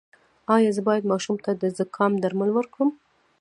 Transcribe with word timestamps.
ایا 0.55 0.71
زه 0.75 0.81
باید 0.87 1.09
ماشوم 1.11 1.37
ته 1.45 1.51
د 1.61 1.63
زکام 1.77 2.11
درمل 2.23 2.49
ورکړم؟ 2.53 2.89